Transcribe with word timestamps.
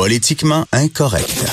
Politiquement 0.00 0.64
incorrect. 0.72 1.44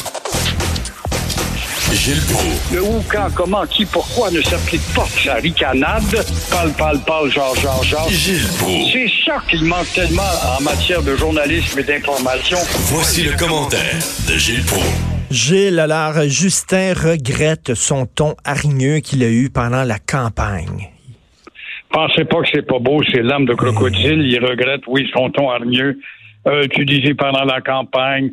Gilles 1.91 2.21
Proulx. 2.31 2.73
Le 2.73 2.81
où, 2.81 3.03
quand, 3.11 3.27
comment, 3.35 3.65
qui, 3.65 3.85
pourquoi 3.85 4.31
ne 4.31 4.41
s'applique 4.41 4.87
pas 4.95 5.05
sa 5.21 5.33
ricanade? 5.33 6.25
Parle, 6.49 6.71
parle, 6.77 6.99
parle, 7.05 7.29
genre, 7.29 7.53
genre, 7.57 7.83
genre. 7.83 8.07
Gilles 8.09 8.47
Proulx. 8.57 8.93
C'est 8.93 9.11
ça 9.25 9.41
qu'il 9.49 9.65
manque 9.65 9.91
tellement 9.93 10.21
en 10.57 10.63
matière 10.63 11.03
de 11.03 11.17
journalisme 11.17 11.77
et 11.77 11.83
d'information. 11.83 12.57
Voici 12.85 13.23
le 13.23 13.35
commentaire 13.35 13.99
de 14.29 14.37
Gilles 14.37 14.63
Proulx. 14.63 14.95
Gilles, 15.29 15.79
alors, 15.79 16.13
Justin 16.29 16.93
regrette 16.93 17.73
son 17.73 18.05
ton 18.05 18.37
hargneux 18.45 18.99
qu'il 18.99 19.23
a 19.23 19.29
eu 19.29 19.49
pendant 19.49 19.83
la 19.83 19.99
campagne. 19.99 20.89
Pensez 21.89 22.25
pas 22.25 22.41
que 22.41 22.47
c'est 22.53 22.67
pas 22.67 22.79
beau, 22.79 23.01
c'est 23.11 23.21
l'âme 23.21 23.45
de 23.45 23.53
crocodile. 23.53 24.21
Il 24.21 24.39
regrette, 24.45 24.81
oui, 24.87 25.09
son 25.13 25.31
ton 25.31 25.49
hargneux, 25.49 25.99
utilisé 26.63 27.13
pendant 27.13 27.43
la 27.43 27.61
campagne, 27.61 28.31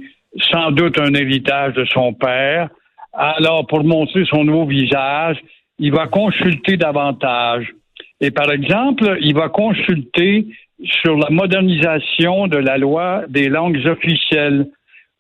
sans 0.50 0.70
doute 0.70 0.98
un 0.98 1.14
héritage 1.14 1.74
de 1.74 1.84
son 1.86 2.12
père. 2.12 2.68
Alors, 3.12 3.66
pour 3.66 3.84
montrer 3.84 4.24
son 4.26 4.44
nouveau 4.44 4.66
visage, 4.66 5.38
il 5.78 5.92
va 5.92 6.06
consulter 6.06 6.76
davantage. 6.76 7.72
Et 8.20 8.30
par 8.30 8.50
exemple, 8.50 9.18
il 9.20 9.34
va 9.34 9.48
consulter 9.48 10.46
sur 10.82 11.16
la 11.16 11.30
modernisation 11.30 12.46
de 12.46 12.58
la 12.58 12.78
loi 12.78 13.22
des 13.28 13.48
langues 13.48 13.80
officielles, 13.86 14.66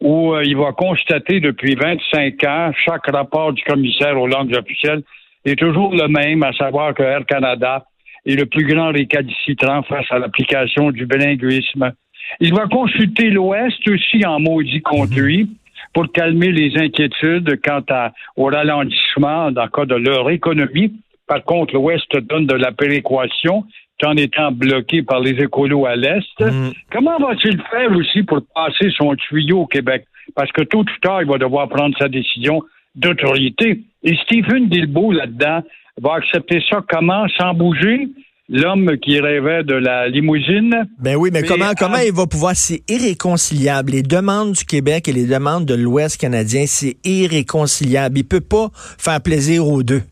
où 0.00 0.34
euh, 0.34 0.42
il 0.44 0.56
va 0.56 0.72
constater 0.72 1.40
depuis 1.40 1.74
25 1.74 2.44
ans, 2.44 2.72
chaque 2.84 3.06
rapport 3.06 3.52
du 3.52 3.62
commissaire 3.62 4.20
aux 4.20 4.26
langues 4.26 4.54
officielles 4.56 5.02
est 5.44 5.58
toujours 5.58 5.94
le 5.94 6.08
même, 6.08 6.42
à 6.42 6.52
savoir 6.52 6.94
que 6.94 7.02
Air 7.02 7.24
Canada 7.26 7.84
est 8.26 8.36
le 8.36 8.46
plus 8.46 8.66
grand 8.66 8.90
récalcitrant 8.90 9.82
face 9.82 10.06
à 10.10 10.18
l'application 10.18 10.90
du 10.90 11.06
bilinguisme. 11.06 11.92
Il 12.40 12.54
va 12.54 12.66
consulter 12.66 13.30
l'Ouest 13.30 13.86
aussi 13.88 14.24
en 14.24 14.40
maudit 14.40 14.82
lui 15.16 15.50
pour 15.92 16.10
calmer 16.12 16.52
les 16.52 16.76
inquiétudes 16.76 17.60
quant 17.64 17.82
à, 17.90 18.12
au 18.36 18.46
ralentissement 18.46 19.50
dans 19.52 19.64
le 19.64 19.68
cas 19.68 19.84
de 19.84 19.94
leur 19.94 20.28
économie. 20.30 20.92
Par 21.26 21.42
contre, 21.44 21.74
l'Ouest 21.74 22.10
donne 22.28 22.46
de 22.46 22.54
la 22.54 22.72
péréquation 22.72 23.64
tout 23.98 24.06
en 24.06 24.16
étant 24.16 24.50
bloqué 24.50 25.02
par 25.02 25.20
les 25.20 25.40
écolos 25.42 25.86
à 25.86 25.94
l'Est. 25.96 26.40
Mm. 26.40 26.70
Comment 26.90 27.16
va-t-il 27.18 27.60
faire 27.70 27.90
aussi 27.92 28.22
pour 28.24 28.40
passer 28.54 28.90
son 28.96 29.14
tuyau 29.14 29.60
au 29.60 29.66
Québec? 29.66 30.04
Parce 30.34 30.50
que 30.52 30.62
tôt 30.62 30.80
ou 30.80 31.00
tard, 31.00 31.22
il 31.22 31.28
va 31.28 31.38
devoir 31.38 31.68
prendre 31.68 31.96
sa 31.98 32.08
décision 32.08 32.62
d'autorité. 32.94 33.80
Et 34.02 34.16
Stephen 34.24 34.68
Guilbeault, 34.68 35.12
là-dedans, 35.12 35.62
va 36.00 36.14
accepter 36.14 36.62
ça 36.68 36.82
comment? 36.88 37.26
Sans 37.38 37.54
bouger? 37.54 38.08
L'homme 38.50 38.98
qui 38.98 39.18
rêvait 39.20 39.64
de 39.64 39.74
la 39.74 40.08
limousine. 40.08 40.86
Ben 40.98 41.16
oui, 41.16 41.30
mais, 41.32 41.42
comment, 41.42 41.72
comment 41.78 41.96
ah. 41.96 42.04
il 42.04 42.12
va 42.12 42.26
pouvoir, 42.26 42.52
c'est 42.54 42.82
irréconciliable. 42.90 43.92
Les 43.92 44.02
demandes 44.02 44.52
du 44.52 44.64
Québec 44.66 45.08
et 45.08 45.12
les 45.12 45.26
demandes 45.26 45.64
de 45.64 45.74
l'Ouest 45.74 46.20
canadien, 46.20 46.64
c'est 46.66 46.96
irréconciliable. 47.04 48.18
Il 48.18 48.24
peut 48.24 48.42
pas 48.42 48.68
faire 48.74 49.22
plaisir 49.22 49.66
aux 49.66 49.82
deux. 49.82 50.02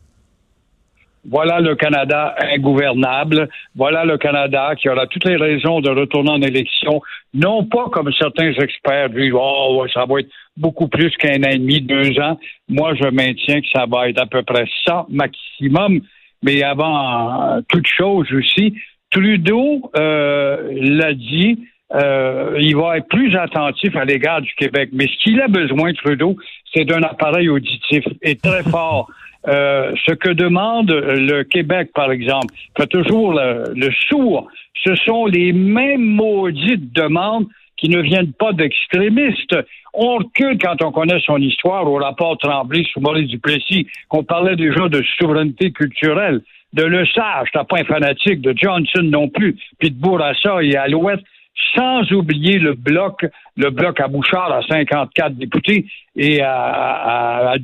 Voilà 1.29 1.61
le 1.61 1.75
Canada 1.75 2.35
ingouvernable. 2.39 3.47
Voilà 3.75 4.03
le 4.03 4.17
Canada 4.17 4.73
qui 4.75 4.89
aura 4.89 5.07
toutes 5.07 5.25
les 5.25 5.37
raisons 5.37 5.79
de 5.79 5.89
retourner 5.89 6.31
en 6.31 6.41
élection. 6.41 7.01
Non 7.33 7.63
pas 7.63 7.85
comme 7.91 8.11
certains 8.13 8.51
experts 8.51 9.11
disent, 9.11 9.31
oh, 9.33 9.85
ça 9.93 10.05
va 10.05 10.19
être 10.19 10.29
beaucoup 10.57 10.87
plus 10.87 11.15
qu'un 11.17 11.41
an 11.43 11.49
et 11.51 11.59
demi, 11.59 11.81
deux 11.81 12.19
ans. 12.19 12.37
Moi, 12.67 12.95
je 12.95 13.07
maintiens 13.09 13.61
que 13.61 13.67
ça 13.71 13.85
va 13.85 14.09
être 14.09 14.21
à 14.21 14.25
peu 14.25 14.43
près 14.43 14.65
ça 14.85 15.05
maximum. 15.09 16.01
Mais 16.43 16.61
avant 16.61 17.61
toute 17.69 17.87
chose 17.87 18.27
aussi, 18.33 18.75
Trudeau 19.13 19.91
euh, 19.95 20.69
l'a 20.71 21.13
dit, 21.13 21.59
euh, 21.93 22.57
il 22.59 22.75
va 22.75 22.97
être 22.97 23.07
plus 23.07 23.35
attentif 23.37 23.95
à 23.95 24.05
l'égard 24.05 24.41
du 24.41 24.51
Québec. 24.55 24.89
Mais 24.91 25.07
ce 25.07 25.23
qu'il 25.23 25.39
a 25.39 25.47
besoin, 25.47 25.93
Trudeau, 25.93 26.35
c'est 26.73 26.85
d'un 26.85 27.03
appareil 27.03 27.47
auditif 27.49 28.03
et 28.21 28.35
très 28.35 28.63
fort. 28.69 29.09
Euh, 29.47 29.93
ce 30.07 30.13
que 30.13 30.29
demande 30.29 30.89
le 30.89 31.43
Québec, 31.43 31.91
par 31.93 32.11
exemple, 32.11 32.53
fait 32.77 32.87
toujours 32.87 33.33
le, 33.33 33.73
le 33.75 33.91
sourd. 34.09 34.47
Ce 34.83 34.95
sont 34.95 35.25
les 35.25 35.53
mêmes 35.53 36.01
maudites 36.01 36.93
demandes 36.93 37.47
qui 37.83 37.89
ne 37.89 38.01
viennent 38.01 38.31
pas 38.31 38.53
d'extrémistes. 38.53 39.57
On 39.93 40.15
recule 40.15 40.57
quand 40.57 40.81
on 40.81 40.93
connaît 40.93 41.19
son 41.25 41.37
histoire 41.37 41.85
au 41.85 41.95
rapport 41.95 42.37
Tremblay 42.37 42.85
sous 42.93 43.01
Maurice 43.01 43.27
Duplessis, 43.27 43.87
qu'on 44.07 44.23
parlait 44.23 44.55
déjà 44.55 44.87
de 44.87 45.03
souveraineté 45.19 45.71
culturelle. 45.71 46.41
De 46.71 46.83
Le 46.83 47.05
Sage, 47.05 47.49
t'as 47.51 47.65
pas 47.65 47.81
un 47.81 47.83
fanatique, 47.83 48.39
de 48.39 48.53
Johnson 48.55 49.03
non 49.03 49.27
plus, 49.27 49.57
puis 49.79 49.91
de 49.91 49.99
Bourassa 49.99 50.63
et 50.63 50.77
Alouette, 50.77 51.19
sans 51.75 52.09
oublier 52.13 52.57
le 52.57 52.73
bloc, 52.73 53.25
le 53.57 53.69
bloc 53.69 53.99
à 53.99 54.07
Bouchard 54.07 54.51
à 54.51 54.61
54 54.63 55.35
députés 55.35 55.85
et 56.15 56.41
à, 56.41 56.53
à, 56.53 57.51
à 57.51 57.57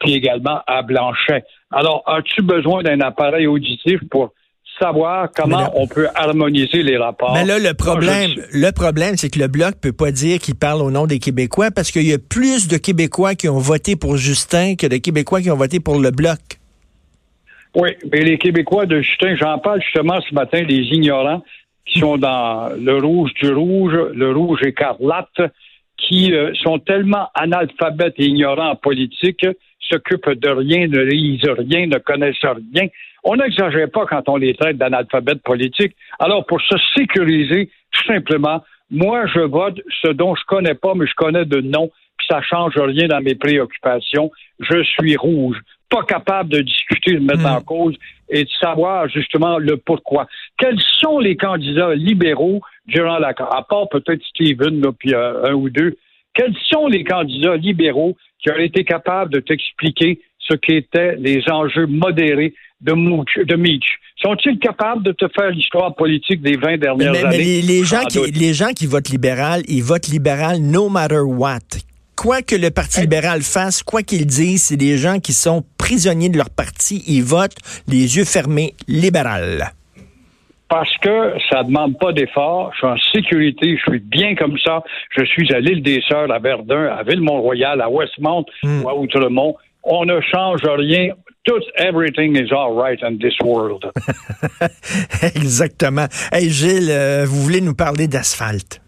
puis 0.00 0.14
également 0.14 0.62
à 0.66 0.82
Blanchet. 0.82 1.44
Alors, 1.70 2.02
as-tu 2.06 2.42
besoin 2.42 2.82
d'un 2.82 3.00
appareil 3.00 3.46
auditif 3.46 4.00
pour 4.10 4.32
savoir 4.78 5.28
comment 5.34 5.58
là- 5.58 5.70
on 5.74 5.86
peut 5.86 6.08
harmoniser 6.14 6.82
les 6.82 6.96
rapports? 6.96 7.34
Mais 7.34 7.44
là, 7.44 7.58
le 7.58 7.74
problème, 7.74 8.30
le 8.52 8.70
problème, 8.72 9.16
c'est 9.16 9.30
que 9.30 9.38
le 9.38 9.48
Bloc 9.48 9.74
peut 9.80 9.92
pas 9.92 10.10
dire 10.10 10.38
qu'il 10.38 10.54
parle 10.54 10.82
au 10.82 10.90
nom 10.90 11.06
des 11.06 11.18
Québécois 11.18 11.70
parce 11.70 11.90
qu'il 11.90 12.06
y 12.06 12.12
a 12.12 12.18
plus 12.18 12.68
de 12.68 12.76
Québécois 12.76 13.34
qui 13.34 13.48
ont 13.48 13.58
voté 13.58 13.96
pour 13.96 14.16
Justin 14.16 14.74
que 14.76 14.86
de 14.86 14.96
Québécois 14.96 15.40
qui 15.40 15.50
ont 15.50 15.56
voté 15.56 15.80
pour 15.80 15.98
le 15.98 16.10
Bloc. 16.10 16.38
Oui, 17.74 17.90
mais 18.10 18.20
les 18.22 18.38
Québécois 18.38 18.86
de 18.86 19.00
Justin, 19.00 19.36
j'en 19.36 19.58
parle 19.58 19.82
justement 19.82 20.18
ce 20.26 20.34
matin, 20.34 20.62
les 20.62 20.82
ignorants 20.92 21.42
qui 21.84 22.00
sont 22.00 22.16
dans 22.16 22.70
le 22.78 22.98
rouge 22.98 23.32
du 23.34 23.52
rouge, 23.52 23.92
le 24.14 24.32
rouge 24.32 24.60
écarlate, 24.64 25.52
qui 25.96 26.32
euh, 26.32 26.52
sont 26.62 26.78
tellement 26.78 27.28
analphabètes 27.34 28.14
et 28.18 28.26
ignorants 28.26 28.70
en 28.70 28.76
politique, 28.76 29.46
s'occupent 29.80 30.30
de 30.30 30.48
rien, 30.48 30.88
ne 30.88 31.00
lisent 31.00 31.48
rien, 31.58 31.86
ne 31.86 31.98
connaissent 31.98 32.36
rien. 32.42 32.88
On 33.28 33.34
n'exagère 33.34 33.90
pas 33.90 34.06
quand 34.06 34.28
on 34.28 34.36
les 34.36 34.54
traite 34.54 34.78
d'analphabètes 34.78 35.42
politiques. 35.42 35.96
Alors, 36.20 36.46
pour 36.46 36.60
se 36.60 36.76
sécuriser, 36.96 37.68
tout 37.90 38.04
simplement, 38.04 38.62
moi, 38.88 39.26
je 39.26 39.40
vote 39.40 39.80
ce 40.00 40.12
dont 40.12 40.36
je 40.36 40.44
connais 40.46 40.76
pas, 40.76 40.94
mais 40.94 41.08
je 41.08 41.14
connais 41.14 41.44
de 41.44 41.60
nom, 41.60 41.90
puis 42.16 42.26
ça 42.30 42.40
change 42.40 42.74
rien 42.76 43.08
dans 43.08 43.20
mes 43.20 43.34
préoccupations. 43.34 44.30
Je 44.60 44.80
suis 44.84 45.16
rouge. 45.16 45.56
Pas 45.90 46.04
capable 46.04 46.50
de 46.50 46.60
discuter, 46.60 47.14
de 47.14 47.18
mettre 47.18 47.46
en 47.46 47.60
cause 47.62 47.96
et 48.28 48.44
de 48.44 48.50
savoir 48.60 49.08
justement 49.08 49.58
le 49.58 49.76
pourquoi. 49.76 50.28
Quels 50.56 50.80
sont 51.00 51.18
les 51.18 51.36
candidats 51.36 51.96
libéraux 51.96 52.60
durant 52.86 53.18
la 53.18 53.30
à 53.30 53.62
part 53.68 53.88
peut-être 53.88 54.22
Steven, 54.24 54.80
là, 54.80 54.92
puis 54.96 55.14
euh, 55.14 55.50
un 55.50 55.54
ou 55.54 55.68
deux, 55.68 55.96
quels 56.32 56.54
sont 56.70 56.86
les 56.86 57.02
candidats 57.02 57.56
libéraux 57.56 58.16
qui 58.38 58.50
auraient 58.50 58.66
été 58.66 58.84
capables 58.84 59.32
de 59.32 59.40
t'expliquer 59.40 60.20
ce 60.38 60.54
qu'étaient 60.54 61.16
les 61.16 61.42
enjeux 61.50 61.86
modérés 61.86 62.54
de, 62.80 62.92
Mooch- 62.92 63.44
de 63.44 63.56
Mitch? 63.56 63.86
Sont-ils 64.22 64.58
capables 64.58 65.02
de 65.02 65.12
te 65.12 65.26
faire 65.34 65.50
l'histoire 65.50 65.94
politique 65.94 66.40
des 66.42 66.56
20 66.56 66.66
Mais, 66.72 66.78
dernières 66.78 67.12
mais- 67.12 67.22
mais 67.22 67.28
années? 67.28 67.38
les, 67.38 67.62
les 67.62 67.84
gens 67.84 68.04
qui, 68.08 68.18
doute. 68.18 68.36
les 68.36 68.54
gens 68.54 68.70
qui 68.74 68.86
votent 68.86 69.08
libéral, 69.10 69.62
ils 69.68 69.82
votent 69.82 70.08
libéral 70.08 70.58
no 70.60 70.88
matter 70.88 71.20
what. 71.20 71.58
Quoi 72.16 72.40
que 72.40 72.56
le 72.56 72.70
Parti 72.70 73.02
libéral 73.02 73.42
fasse, 73.42 73.82
quoi 73.82 74.02
qu'il 74.02 74.24
dise, 74.26 74.62
c'est 74.64 74.78
des 74.78 74.96
gens 74.96 75.20
qui 75.20 75.34
sont 75.34 75.62
prisonniers 75.76 76.30
de 76.30 76.38
leur 76.38 76.48
parti. 76.48 77.04
Ils 77.06 77.22
votent 77.22 77.56
les 77.88 78.16
yeux 78.16 78.24
fermés 78.24 78.72
libéral. 78.88 79.70
Parce 80.68 80.90
que 80.98 81.34
ça 81.50 81.62
demande 81.62 81.96
pas 81.98 82.12
d'effort. 82.12 82.72
Je 82.72 82.78
suis 82.78 82.86
en 82.86 82.96
sécurité. 83.12 83.76
Je 83.76 83.90
suis 83.90 84.00
bien 84.00 84.34
comme 84.34 84.58
ça. 84.64 84.82
Je 85.16 85.24
suis 85.24 85.52
à 85.54 85.60
l'île 85.60 85.82
des 85.82 86.02
Sœurs, 86.08 86.32
à 86.32 86.38
Verdun, 86.40 86.86
à 86.86 87.02
Ville-Mont-Royal, 87.04 87.80
à 87.80 87.88
Westmount 87.90 88.46
Hmm. 88.64 88.82
ou 88.82 88.88
à 88.88 88.96
Outremont. 88.98 89.54
On 89.84 90.04
ne 90.06 90.20
change 90.22 90.62
rien. 90.64 91.10
Tout, 91.46 91.62
everything 91.76 92.34
is 92.36 92.50
all 92.52 92.72
right 92.74 92.98
in 93.02 93.18
this 93.18 93.34
world. 93.44 93.84
Exactement. 95.36 96.08
Hey 96.32 96.50
Gilles, 96.50 96.90
euh, 96.90 97.24
vous 97.24 97.40
voulez 97.40 97.60
nous 97.60 97.74
parler 97.74 98.08
d'asphalte? 98.08 98.80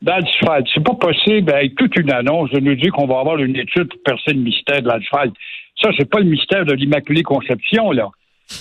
Dans 0.00 0.16
l'asphalte, 0.18 0.68
c'est 0.72 0.84
pas 0.84 0.94
possible 0.94 1.52
avec 1.52 1.74
toute 1.74 1.96
une 1.96 2.12
annonce 2.12 2.50
de 2.50 2.60
nous 2.60 2.76
dire 2.76 2.92
qu'on 2.92 3.08
va 3.08 3.18
avoir 3.18 3.38
une 3.38 3.56
étude 3.56 3.88
pour 3.88 4.02
percer 4.04 4.32
le 4.32 4.40
mystère 4.40 4.80
de 4.80 4.86
l'asphalte. 4.86 5.34
Ça, 5.82 5.90
c'est 5.98 6.08
pas 6.08 6.20
le 6.20 6.26
mystère 6.26 6.64
de 6.64 6.72
l'Immaculée 6.72 7.24
Conception, 7.24 7.90
là. 7.90 8.08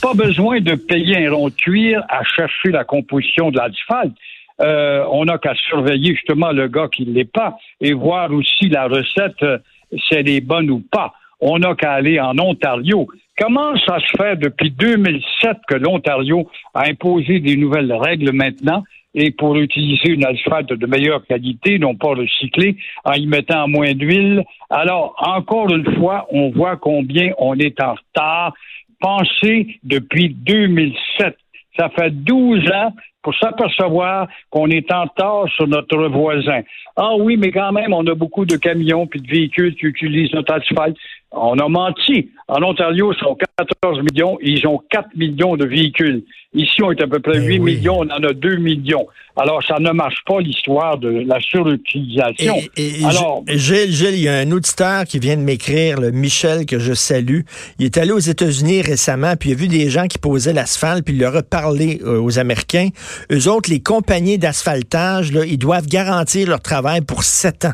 Pas 0.01 0.15
besoin 0.15 0.60
de 0.60 0.74
payer 0.74 1.27
un 1.27 1.31
rond 1.33 1.50
de 1.50 1.53
cuir 1.53 2.03
à 2.10 2.24
chercher 2.24 2.71
la 2.71 2.83
composition 2.83 3.51
de 3.51 3.57
l'asphalte. 3.57 4.13
euh, 4.62 5.06
on 5.12 5.25
n'a 5.25 5.38
qu'à 5.38 5.53
surveiller 5.69 6.15
justement 6.15 6.51
le 6.51 6.68
gars 6.68 6.88
qui 6.92 7.06
ne 7.06 7.13
l'est 7.13 7.31
pas 7.31 7.56
et 7.80 7.94
voir 7.94 8.31
aussi 8.33 8.68
la 8.69 8.88
recette, 8.88 9.44
euh, 9.44 9.60
si 9.92 10.15
elle 10.15 10.27
est 10.27 10.42
bonne 10.42 10.71
ou 10.71 10.80
pas. 10.80 11.13
On 11.39 11.60
n'a 11.60 11.75
qu'à 11.75 11.94
aller 11.94 12.19
en 12.19 12.38
Ontario. 12.39 13.07
Comment 13.38 13.78
ça 13.86 14.00
se 14.00 14.18
fait 14.18 14.36
depuis 14.38 14.72
2007 14.72 15.57
que 15.68 15.75
l'Ontario 15.75 16.50
a 16.74 16.88
imposé 16.88 17.39
des 17.39 17.56
nouvelles 17.56 17.94
règles 17.94 18.31
maintenant 18.31 18.84
et 19.13 19.31
pour 19.31 19.56
utiliser 19.57 20.10
une 20.10 20.25
asphalte 20.25 20.74
de 20.74 20.88
meilleure 20.88 21.25
qualité, 21.25 21.78
non 21.78 21.95
pas 21.95 22.10
recyclée, 22.10 22.78
en 23.06 23.13
y 23.13 23.28
mettant 23.28 23.68
moins 23.68 23.94
d'huile? 23.94 24.44
Alors, 24.69 25.16
encore 25.19 25.69
une 25.69 25.95
fois, 25.98 26.28
on 26.31 26.50
voit 26.50 26.78
combien 26.78 27.31
on 27.38 27.57
est 27.57 27.81
en 27.81 27.94
retard. 27.94 28.54
Pensez 29.00 29.80
depuis 29.84 30.30
2007. 30.30 31.38
Ça 31.78 31.89
fait 31.89 32.10
12 32.10 32.72
ans 32.72 32.94
pour 33.22 33.36
s'apercevoir 33.36 34.28
qu'on 34.50 34.69
est 34.69 34.92
en 34.92 35.04
retard 35.04 35.48
sur 35.56 35.68
notre 35.68 36.07
voisin. 36.07 36.62
Ah 36.95 37.16
oui, 37.16 37.38
mais 37.38 37.51
quand 37.51 37.72
même, 37.72 37.94
on 37.94 38.07
a 38.07 38.16
beaucoup 38.16 38.45
de 38.45 38.56
camions 38.56 39.06
puis 39.06 39.22
de 39.22 39.28
véhicules 39.28 39.75
qui 39.75 39.86
utilisent 39.86 40.34
notre 40.34 40.54
asphalte. 40.54 40.98
On 41.39 41.57
a 41.60 41.68
menti. 41.69 42.30
En 42.48 42.62
Ontario, 42.63 43.12
ils 43.13 43.19
sont 43.19 43.38
14 43.81 44.00
millions, 44.01 44.38
ils 44.42 44.66
ont 44.68 44.80
4 44.89 45.10
millions 45.16 45.56
de 45.57 45.66
véhicules. 45.66 46.24
Ici, 46.54 46.81
on 46.81 46.92
est 46.92 47.01
à 47.01 47.07
peu 47.07 47.19
près 47.19 47.39
8 47.39 47.56
Eh 47.56 47.60
oui. 47.60 47.75
millions, 47.75 47.98
on 48.00 48.10
en 48.10 48.24
a 48.24 48.34
2 48.34 48.56
millions. 48.57 49.06
Alors, 49.36 49.62
ça 49.63 49.75
ne 49.80 49.92
marche 49.92 50.24
pas 50.25 50.39
l'histoire 50.39 50.98
de 50.98 51.10
la 51.28 51.39
surutilisation. 51.42 52.56
Et, 52.78 52.81
et- 52.84 53.01
et 53.01 53.06
Alors, 53.06 53.44
Gilles, 53.48 53.92
Gilles, 53.92 54.16
il 54.16 54.22
y 54.24 54.30
a 54.30 54.38
un 54.38 54.51
auditeur 54.51 55.04
qui 55.04 55.19
vient 55.19 55.36
de 55.38 55.42
m'écrire, 55.42 56.00
le 56.00 56.12
Michel, 56.12 56.66
que 56.66 56.80
je 56.80 56.94
salue. 56.94 57.42
Il 57.80 57.86
est 57.86 57.98
allé 57.98 58.12
aux 58.12 58.18
États-Unis 58.19 58.81
récemment, 58.81 59.36
puis 59.39 59.50
il 59.50 59.54
a 59.54 59.56
vu 59.57 59.68
des 59.68 59.89
gens 59.89 60.07
qui 60.07 60.18
posaient 60.18 60.54
l'asphalte, 60.54 61.04
puis 61.06 61.13
il 61.13 61.19
leur 61.19 61.36
a 61.36 61.44
parlé 61.44 62.00
euh, 62.04 62.19
aux 62.19 62.39
Américains. 62.39 62.89
Eux 63.31 63.48
autres, 63.50 63.69
les 63.69 63.81
compagnies 63.81 64.38
d'asphaltage, 64.39 65.30
ils 65.48 65.57
doivent 65.60 65.88
garantir 65.88 66.48
leur 66.50 66.62
travail 66.62 67.01
pour 67.01 67.24
sept 67.24 67.66
ans. 67.66 67.74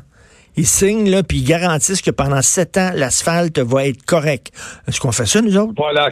Ils 0.55 0.65
signent, 0.65 1.09
là, 1.09 1.23
puis 1.23 1.39
ils 1.39 1.47
garantissent 1.47 2.01
que 2.01 2.11
pendant 2.11 2.41
sept 2.41 2.77
ans, 2.77 2.91
l'asphalte 2.95 3.59
va 3.59 3.87
être 3.87 4.03
correct. 4.05 4.51
Est-ce 4.87 4.99
qu'on 4.99 5.11
fait 5.11 5.25
ça, 5.25 5.41
nous 5.41 5.57
autres? 5.57 5.73
Voilà. 5.75 6.09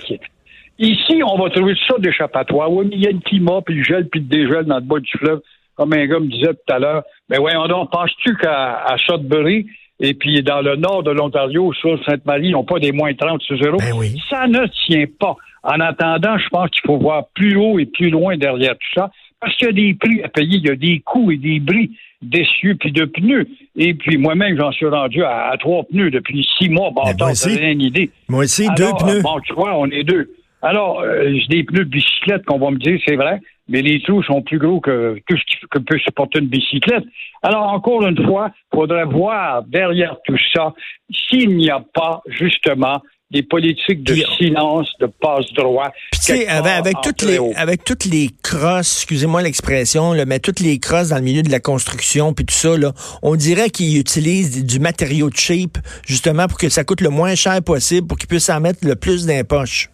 Ici, 0.80 1.22
on 1.24 1.38
va 1.38 1.50
trouver 1.52 1.76
ça 1.88 1.96
d'échappatoire. 2.00 2.72
Oui, 2.72 2.88
mais 2.90 2.96
il 2.96 3.04
y 3.04 3.08
a 3.08 3.12
le 3.12 3.20
climat, 3.20 3.62
puis 3.64 3.76
le 3.76 3.84
gel, 3.84 4.10
puis 4.10 4.20
le 4.20 4.26
dégel 4.26 4.66
dans 4.66 4.78
le 4.78 4.82
bas 4.82 5.00
du 5.00 5.12
fleuve. 5.18 5.42
Comme 5.76 5.94
un 5.94 6.06
gars 6.06 6.20
me 6.20 6.28
disait 6.28 6.54
tout 6.54 6.74
à 6.74 6.80
l'heure. 6.80 7.04
Mais 7.30 7.38
voyons 7.38 7.68
donc, 7.68 7.92
penses-tu 7.92 8.36
qu'à 8.38 8.84
à 8.84 8.98
Sudbury, 8.98 9.68
et 10.00 10.14
puis 10.16 10.42
dans 10.42 10.62
le 10.62 10.76
nord 10.76 11.04
de 11.04 11.12
l'Ontario, 11.12 11.72
sur 11.74 12.04
Sainte-Marie, 12.06 12.48
ils 12.48 12.52
n'ont 12.52 12.64
pas 12.64 12.80
des 12.80 12.92
moins 12.92 13.14
30 13.14 13.42
sur 13.42 13.62
zéro? 13.62 13.78
Ben 13.78 13.94
oui. 13.96 14.20
Ça 14.30 14.48
ne 14.48 14.66
tient 14.88 15.06
pas. 15.20 15.36
En 15.64 15.80
attendant, 15.80 16.38
je 16.40 16.50
pense 16.50 16.70
qu'il 16.72 16.82
faut 16.88 16.98
voir 16.98 17.26
plus 17.36 17.56
haut 17.56 17.78
et 17.78 17.86
plus 17.86 18.10
loin 18.10 18.36
derrière 18.36 18.74
tout 18.74 19.00
ça, 19.00 19.12
parce 19.42 19.56
qu'il 19.58 19.68
y 19.68 19.70
a 19.70 19.74
des 19.74 19.94
prix 19.96 20.22
à 20.24 20.30
payer, 20.30 20.58
il 20.58 20.66
y 20.68 20.70
a 20.70 20.76
des 20.76 21.00
coûts 21.00 21.32
et 21.32 21.38
des 21.38 21.60
bris 21.60 21.92
d'essieux 22.22 22.76
puis 22.80 22.92
de 22.92 23.06
pneus. 23.06 23.48
Et 23.76 23.94
puis 23.96 24.18
moi-même, 24.18 24.56
j'en 24.58 24.72
suis 24.72 24.86
rendu 24.86 25.24
à, 25.24 25.50
à 25.50 25.58
trois 25.58 25.84
pneus 25.86 26.12
depuis 26.12 26.48
six 26.58 26.70
mois. 26.70 26.92
Bon, 26.92 27.02
moi 27.18 27.32
aussi. 27.32 27.50
rien 27.58 27.72
une 27.72 27.82
idée. 27.82 28.12
Moi 28.30 28.44
aussi, 28.44 28.64
Alors, 28.68 28.76
deux 28.78 29.06
pneus. 29.06 29.22
Bon, 29.24 29.40
tu 29.40 29.54
vois, 29.54 29.76
on 29.78 29.88
est 29.88 30.04
deux. 30.04 30.32
Alors, 30.62 31.02
euh, 31.02 31.34
j'ai 31.34 31.48
des 31.48 31.64
pneus 31.64 31.86
de 31.86 31.90
bicyclette 31.90 32.46
qu'on 32.46 32.60
va 32.60 32.70
me 32.70 32.78
dire, 32.78 33.00
c'est 33.08 33.16
vrai, 33.16 33.40
mais 33.68 33.82
les 33.82 34.00
trous 34.04 34.22
sont 34.22 34.44
plus 34.44 34.60
gros 34.60 34.80
que 34.80 35.18
tout 35.28 35.36
ce 35.36 35.44
qui- 35.46 35.66
que 35.72 35.80
peut 35.80 35.98
supporter 35.98 36.38
une 36.38 36.46
bicyclette. 36.48 37.04
Alors, 37.42 37.64
encore 37.74 38.06
une 38.06 38.24
fois, 38.24 38.52
il 38.72 38.76
faudrait 38.76 39.06
voir 39.06 39.64
derrière 39.64 40.18
tout 40.28 40.38
ça 40.54 40.74
s'il 41.10 41.58
n'y 41.58 41.72
a 41.72 41.84
pas, 41.94 42.22
justement, 42.28 43.02
des 43.32 43.44
politiques 43.44 44.04
de 44.04 44.14
Puis- 44.14 44.26
silence, 44.38 44.88
de 45.00 45.08
passe-droit. 45.08 45.92
Avec, 46.30 46.50
avec 46.50 46.96
toutes 47.02 47.22
les, 47.24 47.40
avec 47.56 47.84
toutes 47.84 48.06
les 48.06 48.30
crosses, 48.44 48.98
excusez-moi 48.98 49.42
l'expression, 49.42 50.14
mais 50.28 50.40
toutes 50.40 50.60
les 50.60 50.80
crosses 50.80 51.10
dans 51.10 51.16
le 51.18 51.24
milieu 51.24 51.42
de 51.42 51.50
la 51.50 51.60
construction 51.60 52.34
puis 52.34 52.46
tout 52.46 52.54
ça, 52.54 52.78
là, 52.78 52.92
on 53.22 53.36
dirait 53.36 53.70
qu'ils 53.70 54.00
utilisent 54.00 54.66
du 54.66 54.80
matériau 54.80 55.30
cheap, 55.34 55.78
justement, 56.06 56.48
pour 56.48 56.58
que 56.58 56.70
ça 56.70 56.84
coûte 56.84 57.02
le 57.02 57.10
moins 57.10 57.36
cher 57.36 57.62
possible, 57.64 58.08
pour 58.08 58.18
qu'ils 58.18 58.28
puissent 58.28 58.50
en 58.50 58.60
mettre 58.60 58.86
le 58.86 58.96
plus 58.96 59.26
d'impoches. 59.26 59.90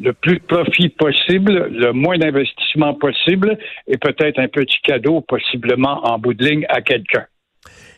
le 0.00 0.12
plus 0.12 0.38
de 0.40 0.44
profit 0.44 0.88
possible, 0.88 1.68
le 1.70 1.92
moins 1.92 2.18
d'investissement 2.18 2.94
possible 2.94 3.56
et 3.86 3.96
peut-être 3.96 4.40
un 4.40 4.48
petit 4.48 4.78
cadeau 4.82 5.20
possiblement 5.20 6.04
en 6.04 6.18
bout 6.18 6.34
de 6.34 6.44
ligne 6.44 6.66
à 6.68 6.82
quelqu'un. 6.82 7.24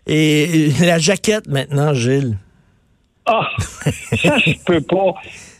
Et 0.06 0.68
la 0.82 0.98
jaquette 0.98 1.48
maintenant, 1.48 1.94
Gilles. 1.94 2.36
Ah, 3.26 3.50
ça 3.58 4.38
se 4.38 4.64
peut 4.64 4.80
pas. 4.80 5.14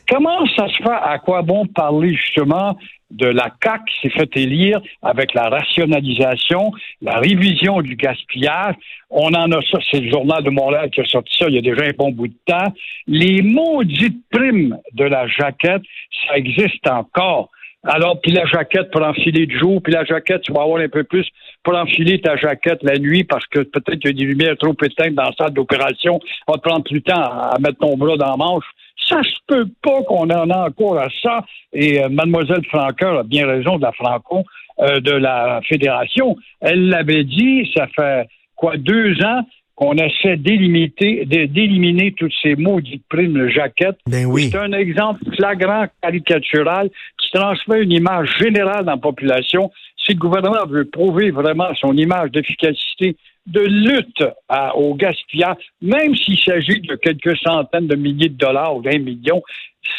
Comment 0.08 0.46
ça 0.54 0.68
se 0.68 0.76
fait? 0.76 0.88
À 0.88 1.18
quoi 1.18 1.42
bon 1.42 1.66
parler 1.66 2.14
justement 2.14 2.78
de 3.10 3.26
la 3.26 3.50
CAC 3.60 3.82
s'est 4.00 4.10
fait 4.10 4.36
élire 4.36 4.80
avec 5.02 5.34
la 5.34 5.48
rationalisation, 5.48 6.70
la 7.02 7.18
révision 7.18 7.82
du 7.82 7.96
gaspillage? 7.96 8.76
On 9.10 9.34
en 9.34 9.50
a 9.50 9.60
ça, 9.70 9.78
c'est 9.90 10.00
le 10.00 10.10
journal 10.10 10.44
de 10.44 10.50
Montréal 10.50 10.90
qui 10.90 11.00
a 11.00 11.04
sorti 11.06 11.36
ça 11.36 11.46
il 11.48 11.56
y 11.56 11.58
a 11.58 11.62
déjà 11.62 11.84
un 11.84 11.92
bon 11.98 12.12
bout 12.12 12.28
de 12.28 12.38
temps. 12.46 12.72
Les 13.08 13.42
maudites 13.42 14.22
primes 14.30 14.78
de 14.92 15.04
la 15.04 15.26
jaquette, 15.26 15.82
ça 16.26 16.36
existe 16.36 16.86
encore. 16.88 17.50
Alors, 17.84 18.20
puis 18.20 18.32
la 18.32 18.44
jaquette 18.46 18.90
pour 18.90 19.02
enfiler 19.02 19.46
de 19.46 19.56
jour, 19.56 19.80
puis 19.82 19.92
la 19.92 20.04
jaquette, 20.04 20.42
tu 20.42 20.52
vas 20.52 20.62
avoir 20.62 20.80
un 20.80 20.88
peu 20.88 21.04
plus 21.04 21.26
pour 21.62 21.76
enfiler 21.76 22.20
ta 22.20 22.36
jaquette 22.36 22.82
la 22.82 22.98
nuit 22.98 23.24
parce 23.24 23.46
que 23.46 23.60
peut-être 23.60 24.00
qu'il 24.00 24.10
y 24.10 24.14
a 24.14 24.16
des 24.16 24.24
lumières 24.24 24.56
trop 24.58 24.74
éteintes 24.82 25.14
dans 25.14 25.24
la 25.24 25.32
salle 25.38 25.52
d'opération. 25.52 26.18
Ça 26.20 26.52
va 26.52 26.54
te 26.54 26.68
prendre 26.68 26.84
plus 26.84 27.00
de 27.00 27.04
temps 27.04 27.22
à 27.22 27.56
mettre 27.60 27.78
ton 27.78 27.96
bras 27.96 28.16
dans 28.16 28.30
la 28.30 28.36
manche. 28.36 28.64
Ça 29.08 29.22
se 29.22 29.36
peut 29.46 29.66
pas 29.82 30.02
qu'on 30.02 30.28
en 30.30 30.50
a 30.50 30.68
encore 30.68 30.98
à 30.98 31.08
ça. 31.22 31.44
Et 31.72 32.02
euh, 32.02 32.08
mademoiselle 32.08 32.62
a 32.72 33.22
bien 33.22 33.46
raison 33.46 33.76
de 33.76 33.82
la 33.82 33.92
Franco, 33.92 34.44
euh, 34.80 35.00
de 35.00 35.12
la 35.12 35.60
Fédération. 35.68 36.36
Elle 36.60 36.88
l'avait 36.88 37.24
dit, 37.24 37.70
ça 37.76 37.86
fait 37.94 38.26
quoi, 38.56 38.76
deux 38.76 39.14
ans 39.22 39.42
qu'on 39.76 39.92
essaie 39.98 40.36
d'éliminer, 40.38 42.12
toutes 42.16 42.32
ces 42.42 42.56
maudites 42.56 43.04
primes 43.08 43.34
de 43.34 43.48
jaquette. 43.48 43.98
Ben 44.08 44.24
oui. 44.24 44.48
C'est 44.50 44.58
un 44.58 44.72
exemple 44.72 45.20
flagrant, 45.36 45.84
caricatural, 46.02 46.88
qui 47.18 47.30
transmet 47.30 47.82
une 47.82 47.92
image 47.92 48.38
générale 48.38 48.84
dans 48.86 48.92
la 48.92 48.96
population. 48.96 49.70
Si 49.98 50.14
le 50.14 50.18
gouvernement 50.18 50.66
veut 50.66 50.86
prouver 50.86 51.30
vraiment 51.30 51.74
son 51.74 51.94
image 51.96 52.30
d'efficacité 52.30 53.16
de 53.46 53.60
lutte 53.60 54.24
à- 54.48 54.74
au 54.76 54.94
gaspillage, 54.94 55.56
même 55.82 56.16
s'il 56.16 56.38
s'agit 56.38 56.80
de 56.80 56.96
quelques 56.96 57.36
centaines 57.36 57.86
de 57.86 57.96
milliers 57.96 58.30
de 58.30 58.38
dollars 58.38 58.76
ou 58.76 58.82
d'un 58.82 58.98
million, 58.98 59.42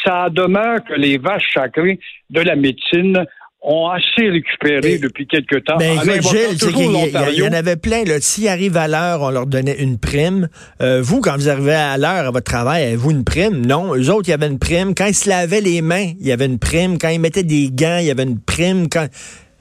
ça 0.04 0.28
demeure 0.28 0.84
que 0.84 0.94
les 0.94 1.18
vaches 1.18 1.54
sacrées 1.54 1.98
de 2.30 2.40
la 2.40 2.56
médecine 2.56 3.24
ont 3.60 3.88
assez 3.88 4.28
récupéré 4.28 4.98
depuis 4.98 5.26
quelque 5.26 5.56
temps. 5.56 5.76
Ben, 5.78 5.98
en 5.98 6.02
écoute, 6.02 6.10
invoquant 6.10 6.30
Gilles, 6.30 6.58
c'est 6.58 6.66
toujours 6.66 7.02
qu'il 7.02 7.34
y, 7.34 7.36
y 7.36 7.40
y 7.40 7.48
en 7.48 7.52
avait 7.52 7.76
plein. 7.76 8.04
S'ils 8.20 8.48
arrivent 8.48 8.76
à 8.76 8.88
l'heure, 8.88 9.22
on 9.22 9.30
leur 9.30 9.46
donnait 9.46 9.82
une 9.82 9.98
prime. 9.98 10.48
Euh, 10.80 11.02
vous, 11.02 11.20
quand 11.20 11.34
vous 11.34 11.48
arrivez 11.48 11.74
à 11.74 11.98
l'heure 11.98 12.26
à 12.26 12.30
votre 12.30 12.50
travail, 12.50 12.84
avez-vous 12.84 13.10
une 13.10 13.24
prime? 13.24 13.66
Non. 13.66 13.94
Eux 13.96 14.10
autres, 14.10 14.28
il 14.28 14.30
y 14.30 14.34
avait 14.34 14.46
une 14.46 14.58
prime. 14.58 14.94
Quand 14.94 15.06
ils 15.06 15.14
se 15.14 15.28
lavaient 15.28 15.60
les 15.60 15.82
mains, 15.82 16.12
il 16.20 16.26
y 16.26 16.32
avait 16.32 16.46
une 16.46 16.58
prime. 16.58 16.98
Quand 16.98 17.08
ils 17.08 17.20
mettaient 17.20 17.42
des 17.42 17.70
gants, 17.72 17.98
il 18.00 18.06
y 18.06 18.10
avait 18.10 18.22
une 18.22 18.40
prime. 18.40 18.88
Quand... 18.88 19.08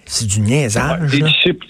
C'est 0.06 0.28
du 0.28 0.40
niaisage. 0.40 1.12
des 1.12 1.22
disciples, 1.22 1.66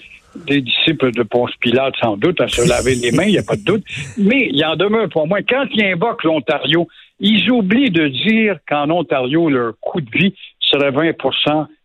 des 0.46 0.60
disciples 0.60 1.10
de 1.12 1.22
Ponce 1.22 1.50
Pilate, 1.60 1.94
sans 2.00 2.16
doute, 2.16 2.40
à 2.40 2.48
se 2.48 2.68
laver 2.68 2.94
les 2.94 3.10
mains, 3.10 3.24
il 3.24 3.32
n'y 3.32 3.38
a 3.38 3.42
pas 3.42 3.56
de 3.56 3.64
doute. 3.64 3.84
Mais 4.16 4.48
il 4.52 4.64
en 4.64 4.76
demeure 4.76 5.08
pour 5.08 5.26
moi. 5.26 5.38
Quand 5.48 5.64
ils 5.74 5.82
invoquent 5.82 6.24
l'Ontario, 6.24 6.86
ils 7.20 7.50
oublient 7.50 7.90
de 7.90 8.06
dire 8.08 8.58
qu'en 8.68 8.90
Ontario, 8.90 9.48
leur 9.48 9.72
coût 9.80 10.00
de 10.00 10.10
vie 10.10 10.34
serait 10.60 10.90
20 10.90 11.14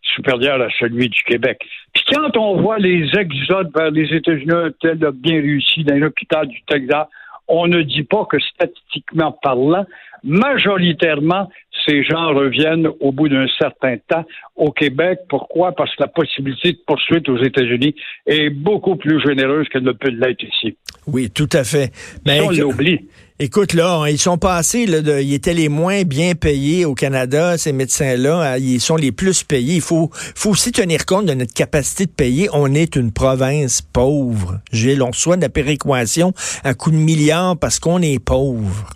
supérieur 0.04 0.62
à 0.62 0.68
celui 0.80 1.10
du 1.10 1.24
Québec. 1.24 1.66
Puis 1.94 2.04
quand 2.14 2.38
on 2.38 2.62
voit 2.62 2.78
les 2.78 3.10
exodes 3.18 3.72
vers 3.76 3.92
les 3.92 4.14
États-Unis, 4.14 4.74
tel 4.82 4.98
bien 5.14 5.42
réussi 5.42 5.84
dans 5.84 5.96
l'hôpital 5.96 6.48
du 6.48 6.62
Texas, 6.68 7.08
on 7.48 7.68
ne 7.68 7.82
dit 7.82 8.04
pas 8.04 8.26
que 8.26 8.40
statistiquement 8.40 9.32
parlant, 9.42 9.86
majoritairement, 10.24 11.50
ces 11.86 12.04
gens 12.04 12.30
reviennent 12.34 12.88
au 13.00 13.12
bout 13.12 13.28
d'un 13.30 13.48
certain 13.60 13.96
temps 14.08 14.24
au 14.56 14.72
Québec. 14.72 15.20
Pourquoi? 15.30 15.72
Parce 15.74 15.90
que 15.96 16.04
la 16.04 16.08
possibilité 16.08 16.74
de 16.74 16.78
poursuite 16.86 17.28
aux 17.30 17.42
États-Unis 17.44 17.96
est 18.26 18.50
beaucoup 18.50 18.96
plus 18.96 19.20
généreuse 19.22 19.68
qu'elle 19.70 19.84
ne 19.84 19.92
peut 19.92 20.10
l'être 20.10 20.44
ici. 20.44 20.78
Oui, 21.08 21.30
tout 21.30 21.50
à 21.52 21.64
fait. 21.64 21.92
Mais 22.26 22.40
on 22.42 22.52
l'oublie. 22.52 23.08
écoute, 23.40 23.74
là, 23.74 24.06
ils 24.08 24.18
sont 24.18 24.38
passés, 24.38 24.86
là, 24.86 25.02
de- 25.02 25.20
ils 25.20 25.34
étaient 25.34 25.54
les 25.54 25.68
moins 25.68 26.04
bien 26.04 26.34
payés 26.36 26.86
au 26.86 26.94
Canada, 26.94 27.58
ces 27.58 27.74
médecins-là. 27.74 28.58
Ils 28.60 28.80
sont 28.80 28.96
les 28.96 29.12
plus 29.12 29.44
payés. 29.44 29.76
Il 29.76 29.82
faut, 29.82 30.10
faut 30.14 30.52
aussi 30.52 30.72
tenir 30.72 31.06
compte 31.06 31.26
de 31.26 31.34
notre 31.34 31.54
capacité 31.54 32.06
de 32.06 32.12
payer. 32.12 32.48
On 32.54 32.74
est 32.74 32.96
une 32.96 33.12
province 33.12 33.82
pauvre. 33.82 34.60
Gilles, 34.72 35.02
on 35.04 35.08
reçoit 35.08 35.36
de 35.36 35.42
la 35.42 35.50
péréquation 35.50 36.32
à 36.64 36.74
coups 36.74 36.96
de 36.96 37.02
milliards 37.02 37.58
parce 37.58 37.80
qu'on 37.80 38.02
est 38.02 38.24
pauvre. 38.24 38.90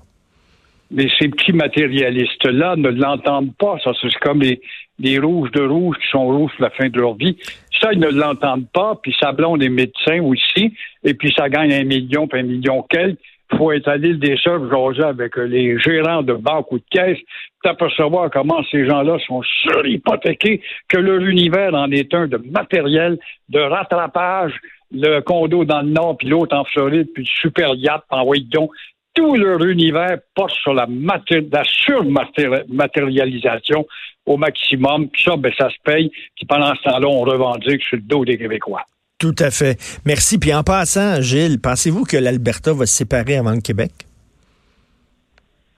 Mais 0.92 1.08
ces 1.20 1.30
petits 1.30 1.54
matérialistes-là 1.54 2.76
ne 2.78 2.90
l'entendent 2.90 3.56
pas. 3.58 3.78
Ça, 3.84 3.92
c'est 4.02 4.14
comme 4.20 4.42
les, 4.42 4.62
les 5.00 5.20
rouges 5.20 5.52
de 5.52 5.64
rouge 5.64 5.98
qui 5.98 6.10
sont 6.10 6.26
rouges 6.26 6.52
la 6.60 6.70
fin 6.70 6.90
de 6.90 7.00
leur 7.00 7.16
vie. 7.16 7.38
Ça, 7.82 7.94
ils 7.94 8.00
ne 8.00 8.10
l'entendent 8.10 8.70
pas, 8.74 8.98
puis 9.02 9.16
ça 9.20 9.32
blonde 9.32 9.62
les 9.62 9.70
médecins 9.70 10.22
aussi, 10.22 10.74
et 11.04 11.14
puis 11.14 11.34
ça 11.38 11.50
gagne 11.50 11.74
un 11.74 11.84
million, 11.84 12.28
puis 12.28 12.40
un 12.40 12.44
million 12.44 12.82
quelques. 12.90 13.20
faut 13.56 13.72
être 13.72 13.88
à 13.88 13.98
l'île 13.98 14.20
des 14.20 14.36
Sœurs 14.38 14.64
avec 15.04 15.38
les 15.38 15.80
gérants 15.80 16.24
de 16.24 16.34
banques 16.34 16.72
ou 16.72 16.80
de 16.80 16.84
caisses 16.90 17.20
t'apercevoir 17.64 18.30
comment 18.32 18.64
ces 18.72 18.86
gens-là 18.86 19.18
sont 19.28 19.42
surhypothéqués, 19.64 20.62
que 20.88 20.98
leur 20.98 21.22
univers 21.22 21.74
en 21.74 21.92
est 21.92 22.14
un 22.14 22.28
de 22.28 22.38
matériel, 22.38 23.18
de 23.50 23.60
rattrapage, 23.60 24.54
le 24.92 25.20
condo 25.20 25.66
dans 25.66 25.82
le 25.82 25.90
nord, 25.90 26.18
puis 26.18 26.30
l'autre 26.30 26.56
en 26.56 26.64
Floride, 26.64 27.10
puis 27.14 27.24
le 27.24 27.30
super 27.42 27.74
yacht 27.76 28.04
en 28.10 28.24
Wayton. 28.24 28.70
Tout 29.18 29.36
leur 29.36 29.66
univers 29.66 30.20
porte 30.36 30.54
sur 30.62 30.76
la, 30.76 30.88
la 30.88 31.64
surmatérialisation 31.64 33.88
au 34.28 34.38
maximum. 34.38 35.10
Puis 35.10 35.24
ça, 35.24 35.36
ben, 35.36 35.52
ça 35.58 35.72
se 35.72 35.76
paye. 35.84 36.12
Puis 36.36 36.46
pendant 36.46 36.76
ce 36.76 36.84
temps-là, 36.84 37.08
on 37.08 37.22
revendique 37.22 37.82
sur 37.82 37.98
le 37.98 38.04
dos 38.04 38.24
des 38.24 38.38
Québécois. 38.38 38.84
Tout 39.18 39.34
à 39.40 39.50
fait. 39.50 39.80
Merci. 40.06 40.38
Puis 40.38 40.54
en 40.54 40.62
passant, 40.62 41.20
Gilles, 41.20 41.60
pensez-vous 41.60 42.04
que 42.04 42.18
l'Alberta 42.18 42.74
va 42.74 42.86
se 42.86 42.94
séparer 42.94 43.38
avant 43.38 43.54
le 43.54 43.62
Québec? 43.62 43.92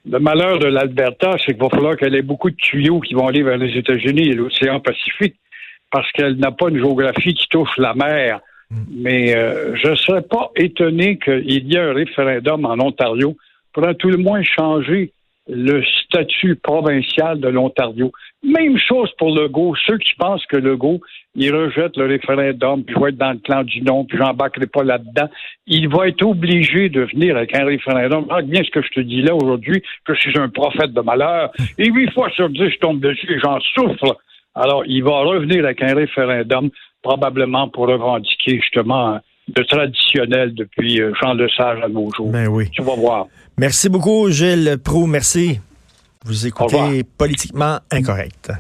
Le 0.06 0.20
malheur 0.20 0.60
de 0.60 0.68
l'Alberta, 0.68 1.38
c'est 1.38 1.54
qu'il 1.54 1.62
va 1.62 1.70
falloir 1.70 1.96
qu'elle 1.96 2.16
ait 2.16 2.22
beaucoup 2.22 2.50
de 2.50 2.58
tuyaux 2.58 3.00
qui 3.00 3.14
vont 3.14 3.28
aller 3.28 3.44
vers 3.44 3.58
les 3.58 3.78
États-Unis 3.78 4.28
et 4.28 4.34
l'océan 4.34 4.82
Pacifique, 4.82 5.36
parce 5.92 6.12
qu'elle 6.12 6.36
n'a 6.36 6.52
pas 6.52 6.68
une 6.68 6.78
géographie 6.78 7.34
qui 7.34 7.48
touche 7.48 7.78
la 7.78 7.94
mer. 7.94 8.42
Mm. 8.72 8.76
Mais 8.90 9.36
euh, 9.36 9.76
je 9.76 9.90
ne 9.90 9.96
serais 9.96 10.22
pas 10.22 10.52
étonné 10.56 11.18
qu'il 11.18 11.68
y 11.68 11.76
ait 11.76 11.80
un 11.80 11.94
référendum 11.94 12.66
en 12.66 12.80
Ontario 12.80 13.36
pour 13.74 13.88
à 13.88 13.94
tout 13.94 14.10
le 14.10 14.18
moins 14.18 14.44
changer 14.44 15.12
le 15.50 15.84
statut 16.04 16.56
provincial 16.56 17.40
de 17.40 17.48
l'Ontario. 17.48 18.12
Même 18.44 18.78
chose 18.78 19.12
pour 19.18 19.36
Legault. 19.36 19.76
Ceux 19.88 19.98
qui 19.98 20.14
pensent 20.14 20.46
que 20.46 20.58
Legault, 20.58 21.02
il 21.36 21.54
rejette 21.54 21.98
le 21.98 22.06
référendum, 22.06 22.84
puis 22.84 22.96
je 22.98 23.08
être 23.08 23.18
dans 23.18 23.32
le 23.32 23.40
clan 23.40 23.64
du 23.64 23.82
non, 23.82 24.06
puis 24.06 24.18
j'embarquerai 24.18 24.68
pas 24.68 24.84
là-dedans, 24.84 25.28
il 25.66 25.90
va 25.90 26.08
être 26.08 26.24
obligé 26.24 26.90
de 26.90 27.02
venir 27.02 27.36
avec 27.36 27.56
un 27.56 27.66
référendum. 27.66 28.28
Ah, 28.30 28.42
bien 28.44 28.64
ce 28.64 28.70
que 28.70 28.82
je 28.82 28.90
te 28.90 29.00
dis 29.00 29.22
là 29.22 29.34
aujourd'hui, 29.34 29.82
que 30.06 30.14
je 30.14 30.20
suis 30.20 30.40
un 30.40 30.50
prophète 30.50 30.94
de 30.94 31.02
malheur, 31.02 31.52
et 31.78 31.90
huit 31.90 32.12
fois 32.12 32.30
sur 32.32 32.50
dix, 32.50 32.70
je 32.70 32.78
tombe 32.78 33.00
dessus 33.00 33.32
et 33.34 33.40
j'en 33.40 33.60
souffre. 33.60 34.20
Alors, 34.56 34.84
il 34.86 35.04
va 35.04 35.22
revenir 35.22 35.64
avec 35.66 35.82
un 35.82 35.96
référendum, 35.96 36.70
probablement 37.02 37.70
pour 37.70 37.88
revendiquer 37.88 38.60
justement 38.62 39.20
le 39.56 39.66
traditionnel 39.66 40.54
depuis 40.54 41.02
euh, 41.02 41.14
Jean 41.22 41.34
Lesage 41.34 41.80
à 41.84 41.88
nos 41.88 42.12
jours. 42.14 42.32
Ben 42.32 42.48
oui. 42.48 42.70
Tu 42.72 42.82
vas 42.82 42.96
voir. 42.96 43.28
Merci 43.58 43.90
beaucoup, 43.90 44.30
Gilles 44.30 44.78
Proux. 44.84 45.08
Merci. 45.08 45.60
Vous 46.26 46.46
écoutez 46.46 47.04
Politiquement 47.18 47.80
Incorrect. 47.92 48.52